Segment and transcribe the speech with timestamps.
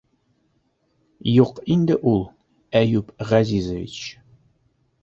[1.33, 2.27] Юҡ инде ул,
[2.83, 4.05] Әйүп Ғәзизович.